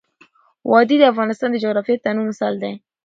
وادي 0.71 0.95
د 0.99 1.03
افغانستان 1.11 1.49
د 1.51 1.55
جغرافیوي 1.63 2.01
تنوع 2.03 2.25
مثال 2.29 2.53
دی. 2.63 2.73